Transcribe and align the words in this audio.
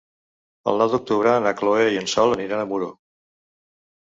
El 0.71 0.79
nou 0.81 0.87
d'octubre 0.93 1.33
na 1.47 1.51
Chloé 1.59 1.83
i 1.89 2.01
en 2.01 2.09
Sol 2.15 2.35
aniran 2.39 2.63
a 2.65 2.69
Muro. 2.73 2.89